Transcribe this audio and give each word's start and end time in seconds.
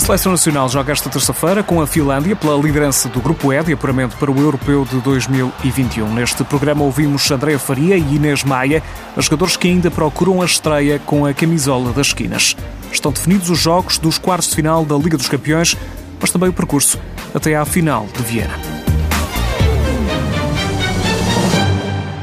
A 0.00 0.02
Seleção 0.02 0.32
Nacional 0.32 0.66
joga 0.66 0.92
esta 0.92 1.10
terça-feira 1.10 1.62
com 1.62 1.78
a 1.82 1.86
Finlândia 1.86 2.34
pela 2.34 2.56
liderança 2.56 3.06
do 3.10 3.20
Grupo 3.20 3.52
E 3.52 3.62
de 3.62 3.74
apuramento 3.74 4.16
para 4.16 4.30
o 4.30 4.40
Europeu 4.40 4.82
de 4.90 4.98
2021. 5.02 6.14
Neste 6.14 6.42
programa 6.42 6.82
ouvimos 6.82 7.30
Andréa 7.30 7.58
Faria 7.58 7.98
e 7.98 8.14
Inês 8.14 8.42
Maia, 8.42 8.82
jogadores 9.18 9.58
que 9.58 9.68
ainda 9.68 9.90
procuram 9.90 10.40
a 10.40 10.46
estreia 10.46 10.98
com 11.00 11.26
a 11.26 11.34
camisola 11.34 11.92
das 11.92 12.06
esquinas. 12.06 12.56
Estão 12.90 13.12
definidos 13.12 13.50
os 13.50 13.58
jogos 13.58 13.98
dos 13.98 14.16
quartos 14.16 14.48
de 14.48 14.56
final 14.56 14.86
da 14.86 14.96
Liga 14.96 15.18
dos 15.18 15.28
Campeões, 15.28 15.76
mas 16.18 16.30
também 16.30 16.48
o 16.48 16.54
percurso 16.54 16.98
até 17.34 17.54
à 17.54 17.66
final 17.66 18.06
de 18.16 18.22
Viena. 18.22 18.79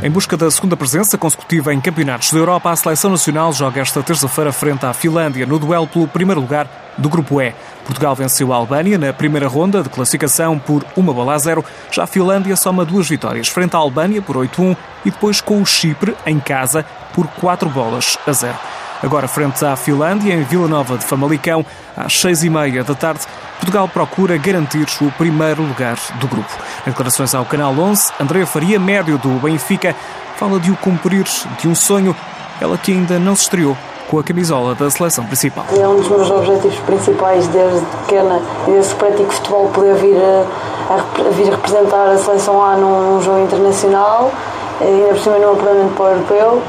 Em 0.07 0.09
busca 0.09 0.37
da 0.37 0.49
segunda 0.49 0.77
presença 0.77 1.17
consecutiva 1.17 1.73
em 1.73 1.81
campeonatos 1.81 2.31
da 2.31 2.39
Europa, 2.39 2.71
a 2.71 2.75
seleção 2.77 3.11
nacional 3.11 3.51
joga 3.51 3.81
esta 3.81 4.01
terça-feira 4.01 4.53
frente 4.53 4.85
à 4.85 4.93
Finlândia 4.93 5.45
no 5.45 5.59
duelo 5.59 5.85
pelo 5.85 6.07
primeiro 6.07 6.39
lugar 6.39 6.93
do 6.97 7.09
Grupo 7.09 7.41
E. 7.41 7.53
Portugal 7.83 8.15
venceu 8.15 8.53
a 8.53 8.55
Albânia 8.55 8.97
na 8.97 9.11
primeira 9.11 9.49
ronda 9.49 9.83
de 9.83 9.89
classificação 9.89 10.57
por 10.57 10.85
uma 10.95 11.13
bola 11.13 11.33
a 11.33 11.37
zero. 11.37 11.65
Já 11.91 12.05
a 12.05 12.07
Finlândia 12.07 12.55
soma 12.55 12.85
duas 12.85 13.09
vitórias 13.09 13.49
frente 13.49 13.75
à 13.75 13.79
Albânia 13.79 14.21
por 14.21 14.37
8-1 14.37 14.77
e 15.03 15.11
depois 15.11 15.41
com 15.41 15.61
o 15.61 15.65
Chipre 15.65 16.15
em 16.25 16.39
casa 16.39 16.85
por 17.13 17.27
quatro 17.27 17.69
bolas 17.69 18.17
a 18.25 18.31
zero. 18.31 18.76
Agora, 19.01 19.27
frente 19.27 19.63
à 19.63 19.75
Finlândia, 19.75 20.33
em 20.33 20.43
Vila 20.43 20.67
Nova 20.67 20.97
de 20.97 21.05
Famalicão, 21.05 21.65
às 21.95 22.19
seis 22.19 22.43
e 22.43 22.49
meia 22.49 22.83
da 22.83 22.95
tarde, 22.95 23.21
Portugal 23.59 23.87
procura 23.87 24.37
garantir 24.37 24.87
o 25.01 25.11
primeiro 25.11 25.61
lugar 25.61 25.97
do 26.19 26.27
grupo. 26.27 26.49
Em 26.85 26.89
declarações 26.89 27.35
ao 27.35 27.45
Canal 27.45 27.73
11, 27.77 28.13
André 28.19 28.45
Faria, 28.45 28.79
médio 28.79 29.17
do 29.17 29.29
Benfica, 29.39 29.95
fala 30.35 30.59
de 30.59 30.71
o 30.71 30.75
cumprir 30.77 31.25
de 31.59 31.67
um 31.67 31.75
sonho, 31.75 32.15
ela 32.59 32.77
que 32.77 32.91
ainda 32.91 33.19
não 33.19 33.35
se 33.35 33.43
estreou 33.43 33.77
com 34.09 34.17
a 34.19 34.23
camisola 34.23 34.73
da 34.73 34.89
seleção 34.89 35.25
principal. 35.25 35.65
É 35.77 35.87
um 35.87 35.97
dos 35.97 36.07
meus 36.07 36.31
objetivos 36.31 36.79
principais 36.79 37.47
desde 37.47 37.85
pequena 37.85 38.41
e 38.67 38.71
desde 38.71 38.93
que 38.93 38.99
pratico 38.99 39.33
futebol 39.33 39.69
poder 39.69 39.95
vir 39.95 40.17
a, 40.17 40.93
a, 40.93 41.29
vir 41.31 41.51
representar 41.51 42.07
a 42.07 42.17
seleção 42.17 42.63
A 42.63 42.75
num, 42.77 43.13
num 43.13 43.21
jogo 43.21 43.43
internacional, 43.43 44.31
ainda 44.81 45.09
por 45.09 45.19
cima 45.19 45.37
num 45.37 45.51
apuramento 45.51 45.93
para 45.93 46.05
o 46.05 46.09
europeu 46.09 46.63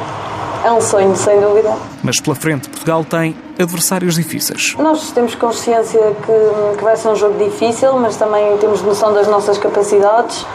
é 0.68 0.72
um 0.72 0.80
sonho, 0.80 1.16
sem 1.16 1.40
dúvida. 1.40 1.74
Mas 2.02 2.20
pela 2.20 2.36
frente, 2.36 2.68
Portugal 2.68 3.04
tem 3.04 3.34
adversários 3.58 4.14
difíceis. 4.14 4.74
Nós 4.78 5.10
temos 5.10 5.34
consciência 5.34 5.98
que, 5.98 6.76
que 6.76 6.84
vai 6.84 6.96
ser 6.96 7.08
um 7.08 7.16
jogo 7.16 7.42
difícil, 7.42 7.94
mas 7.94 8.16
também 8.16 8.56
temos 8.58 8.82
noção 8.82 9.12
das 9.12 9.26
nossas 9.26 9.58
capacidades. 9.58 10.46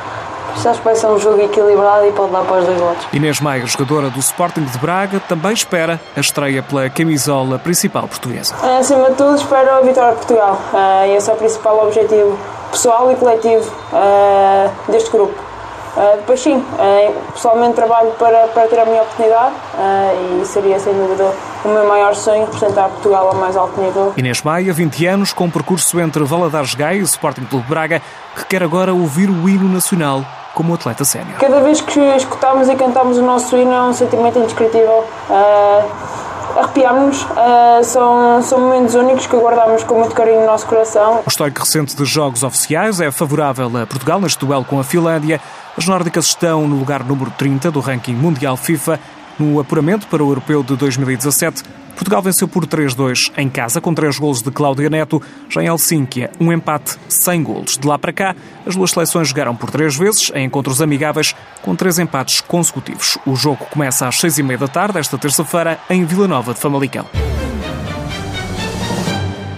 Acho 0.56 0.80
que 0.80 0.86
vai 0.86 0.95
ser 0.95 1.08
um 1.08 1.19
jogo 1.19 1.41
equilibrado 1.41 2.06
e 2.06 2.11
pode 2.11 2.31
dar 2.31 2.44
para 2.44 2.59
os 2.59 2.66
dois 2.66 2.80
lados. 2.80 3.08
Inês 3.11 3.41
Maia, 3.41 3.66
jogadora 3.66 4.11
do 4.11 4.19
Sporting 4.19 4.64
de 4.66 4.78
Braga, 4.78 5.19
também 5.19 5.52
espera 5.52 6.00
a 6.16 6.19
estreia 6.19 6.61
pela 6.61 6.89
camisola 6.91 7.58
principal 7.58 8.08
portuguesa. 8.08 8.53
Acima 8.80 9.09
de 9.09 9.16
tudo, 9.16 9.36
espero 9.36 9.72
a 9.72 9.81
vitória 9.81 10.11
de 10.11 10.17
Portugal. 10.17 10.61
Uh, 10.72 11.17
esse 11.17 11.30
é 11.30 11.34
o 11.34 11.38
principal 11.38 11.84
objetivo 11.88 12.38
pessoal 12.72 13.11
e 13.11 13.16
coletivo 13.16 13.67
uh, 13.91 14.91
deste 14.91 15.09
grupo. 15.09 15.53
Uh, 15.96 16.18
depois 16.18 16.40
sim, 16.42 16.56
uh, 16.56 17.32
pessoalmente 17.34 17.76
trabalho 17.76 18.12
para, 18.18 18.48
para 18.48 18.68
ter 18.68 18.80
a 18.80 18.86
minha 18.86 19.04
oportunidade 19.04 19.54
uh, 19.76 20.42
e 20.42 20.46
seria 20.46 20.80
sem 20.80 20.92
dúvida 20.94 21.32
o 21.64 21.68
meu 21.68 21.88
maior 21.88 22.16
sonho 22.16 22.46
representar 22.46 22.90
Portugal 22.90 23.28
ao 23.28 23.36
mais 23.36 23.56
alto 23.56 23.80
nível. 23.80 24.12
Inês 24.18 24.42
Maia, 24.42 24.74
20 24.74 25.06
anos, 25.06 25.34
com 25.34 25.46
um 25.46 25.52
percurso 25.52 26.00
entre 26.00 26.24
Valadares 26.24 26.74
Gaia 26.74 26.98
e 26.98 27.02
o 27.02 27.06
Sporting 27.06 27.46
Clube 27.46 27.68
Braga, 27.68 28.02
que 28.36 28.46
quer 28.46 28.64
agora 28.64 28.92
ouvir 28.92 29.30
o 29.30 29.48
hino 29.48 29.70
nacional 29.70 30.26
como 30.56 30.74
atleta 30.74 31.06
sénior. 31.06 31.38
Cada 31.40 31.62
vez 31.62 31.80
que 31.80 32.00
escutamos 32.00 32.68
e 32.70 32.76
cantamos 32.76 33.18
o 33.18 33.22
nosso 33.22 33.56
hino 33.56 33.72
é 33.72 33.82
um 33.82 33.94
sentimento 33.94 34.40
indescritível. 34.40 35.06
Arrepiamos-nos, 36.56 37.24
uh, 37.24 37.84
são, 37.84 38.42
são 38.44 38.60
momentos 38.60 38.94
únicos 38.94 39.26
que 39.26 39.36
guardamos 39.36 39.84
com 39.84 39.96
muito 39.96 40.14
carinho 40.14 40.42
no 40.42 40.46
nosso 40.46 40.68
coração. 40.68 41.22
O 41.26 41.30
histórico 41.30 41.62
recente 41.62 41.96
de 41.96 42.06
jogos 42.06 42.44
oficiais 42.44 43.02
é 43.02 43.09
favorável 43.09 43.66
a 43.82 43.88
Portugal 43.88 44.22
neste 44.22 44.46
duelo 44.46 44.64
com 44.64 44.80
a 44.80 44.84
Finlândia. 44.84 45.42
As 45.75 45.88
nórdicas 45.88 46.28
estão 46.28 46.67
no 46.67 46.78
lugar 46.78 47.03
número 47.03 47.31
30 47.31 47.72
do 47.72 47.79
ranking 47.79 48.13
mundial 48.13 48.56
FIFA. 48.56 49.00
No 49.39 49.59
apuramento 49.59 50.06
para 50.07 50.23
o 50.23 50.29
Europeu 50.29 50.61
de 50.61 50.75
2017, 50.75 51.63
Portugal 51.95 52.22
venceu 52.22 52.47
por 52.47 52.67
3-2 52.67 53.31
em 53.35 53.50
casa, 53.50 53.81
com 53.81 53.91
três 53.91 54.19
golos 54.19 54.44
de 54.44 54.51
Cláudia 54.51 54.88
Neto. 54.88 55.19
Já 55.50 55.63
em 55.63 55.67
Helsínquia, 55.67 56.29
um 56.39 56.53
empate 56.53 56.97
sem 57.09 57.41
golos. 57.41 57.75
De 57.78 57.88
lá 57.88 57.97
para 57.97 58.13
cá, 58.13 58.35
as 58.67 58.75
duas 58.75 58.91
seleções 58.91 59.29
jogaram 59.29 59.56
por 59.56 59.72
três 59.72 59.95
vezes, 59.95 60.31
em 60.35 60.45
encontros 60.45 60.79
amigáveis, 60.79 61.35
com 61.63 61.75
três 61.75 61.97
empates 61.97 62.40
consecutivos. 62.41 63.17
O 63.25 63.35
jogo 63.35 63.66
começa 63.66 64.07
às 64.07 64.19
seis 64.19 64.38
e 64.38 64.44
meia 64.44 64.59
da 64.59 64.67
tarde, 64.67 65.00
esta 65.00 65.17
terça-feira, 65.17 65.79
em 65.90 66.05
Vila 66.05 66.28
Nova 66.28 66.53
de 66.53 66.59
Famalicão. 66.59 67.33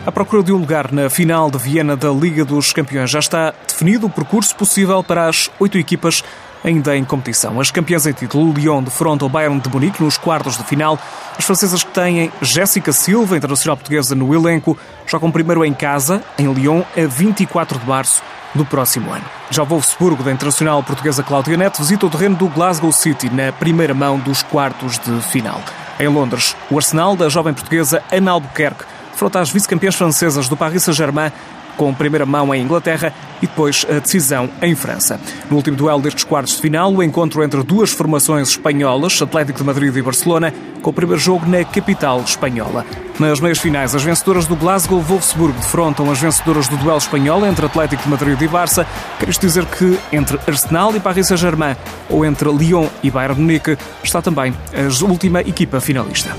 À 0.05 0.11
procura 0.11 0.43
de 0.43 0.53
um 0.53 0.57
lugar 0.57 0.91
na 0.91 1.09
final 1.09 1.49
de 1.49 1.57
Viena 1.57 1.97
da 1.97 2.11
Liga 2.11 2.45
dos 2.45 2.71
Campeões, 2.71 3.09
já 3.09 3.17
está 3.17 3.51
definido 3.67 4.05
o 4.05 4.09
percurso 4.09 4.55
possível 4.55 5.03
para 5.03 5.27
as 5.27 5.49
oito 5.59 5.79
equipas 5.79 6.23
ainda 6.63 6.95
em 6.95 7.03
competição. 7.03 7.59
As 7.59 7.71
campeãs 7.71 8.05
em 8.05 8.11
título, 8.11 8.53
Lyon, 8.53 8.83
defrontam 8.83 9.27
o 9.27 9.31
Bayern 9.31 9.59
de 9.59 9.67
Munique 9.67 10.03
nos 10.03 10.15
quartos 10.15 10.57
de 10.57 10.63
final. 10.63 10.99
As 11.35 11.43
francesas 11.43 11.83
que 11.83 11.89
têm 11.89 12.31
Jéssica 12.39 12.93
Silva, 12.93 13.35
internacional 13.35 13.77
portuguesa, 13.77 14.13
no 14.13 14.31
elenco, 14.31 14.77
jogam 15.07 15.31
primeiro 15.31 15.65
em 15.65 15.73
casa, 15.73 16.21
em 16.37 16.53
Lyon, 16.53 16.83
a 16.95 17.07
24 17.07 17.79
de 17.79 17.87
março 17.87 18.21
do 18.53 18.63
próximo 18.63 19.11
ano. 19.11 19.25
Já 19.49 19.63
o 19.63 19.65
Wolfsburgo, 19.65 20.23
da 20.23 20.31
internacional 20.31 20.83
portuguesa 20.83 21.23
Cláudia 21.23 21.57
Neto, 21.57 21.79
visita 21.79 22.05
o 22.05 22.11
terreno 22.11 22.35
do 22.35 22.47
Glasgow 22.47 22.91
City 22.91 23.27
na 23.31 23.51
primeira 23.51 23.95
mão 23.95 24.19
dos 24.19 24.43
quartos 24.43 24.99
de 24.99 25.19
final. 25.23 25.59
Em 25.99 26.07
Londres, 26.07 26.55
o 26.69 26.77
Arsenal, 26.77 27.15
da 27.15 27.27
jovem 27.27 27.55
portuguesa 27.55 28.03
Ana 28.11 28.31
Albuquerque, 28.31 28.83
frota 29.15 29.39
as 29.39 29.49
vice-campeãs 29.49 29.95
francesas 29.95 30.47
do 30.47 30.57
Paris 30.57 30.83
Saint-Germain 30.83 31.31
com 31.75 31.93
primeira 31.93 32.25
mão 32.25 32.53
em 32.53 32.61
Inglaterra 32.61 33.13
e 33.41 33.47
depois 33.47 33.85
a 33.89 33.99
decisão 33.99 34.49
em 34.61 34.75
França. 34.75 35.19
No 35.49 35.57
último 35.57 35.77
duelo 35.77 36.01
destes 36.01 36.23
quartos 36.23 36.55
de 36.55 36.61
final, 36.61 36.93
o 36.93 37.03
encontro 37.03 37.43
entre 37.43 37.61
duas 37.63 37.91
formações 37.91 38.49
espanholas, 38.49 39.21
Atlético 39.21 39.59
de 39.59 39.65
Madrid 39.65 39.95
e 39.95 40.01
Barcelona, 40.01 40.53
com 40.81 40.89
o 40.89 40.93
primeiro 40.93 41.21
jogo 41.21 41.45
na 41.45 41.63
capital 41.63 42.21
espanhola. 42.21 42.85
Nas 43.19 43.39
meias 43.39 43.59
finais, 43.59 43.95
as 43.95 44.03
vencedoras 44.03 44.45
do 44.45 44.55
Glasgow 44.55 45.01
Wolfsburg 45.01 45.53
defrontam 45.53 46.09
as 46.11 46.19
vencedoras 46.19 46.67
do 46.67 46.77
duelo 46.77 46.97
espanhol 46.97 47.45
entre 47.45 47.65
Atlético 47.65 48.03
de 48.03 48.09
Madrid 48.09 48.41
e 48.41 48.47
Barça. 48.47 48.85
Quer 49.19 49.29
isto 49.29 49.41
dizer 49.41 49.65
que 49.65 49.97
entre 50.11 50.39
Arsenal 50.47 50.95
e 50.95 50.99
Paris 50.99 51.27
Saint-Germain 51.27 51.75
ou 52.09 52.25
entre 52.25 52.49
Lyon 52.49 52.87
e 53.03 53.11
Bayern 53.11 53.39
Munique 53.39 53.77
está 54.03 54.21
também 54.21 54.53
a 54.73 55.05
última 55.05 55.41
equipa 55.41 55.79
finalista. 55.79 56.35